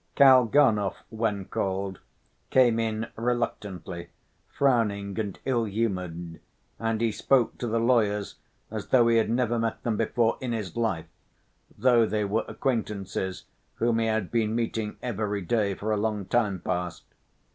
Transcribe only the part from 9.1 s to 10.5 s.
had never met them before